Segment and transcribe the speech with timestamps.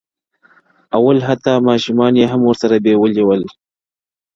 [0.95, 3.41] او حتی ماشومان یې هم ورسره بېولي ول-